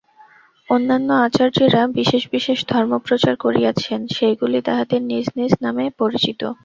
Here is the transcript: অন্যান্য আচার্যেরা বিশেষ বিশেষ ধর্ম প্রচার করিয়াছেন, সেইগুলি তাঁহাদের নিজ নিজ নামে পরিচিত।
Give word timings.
অন্যান্য 0.69 1.09
আচার্যেরা 1.25 1.81
বিশেষ 1.97 2.23
বিশেষ 2.31 2.59
ধর্ম 2.67 2.91
প্রচার 3.07 3.33
করিয়াছেন, 3.37 3.99
সেইগুলি 4.15 4.59
তাঁহাদের 4.61 5.01
নিজ 5.11 5.25
নিজ 5.37 5.51
নামে 5.63 5.85
পরিচিত। 5.99 6.41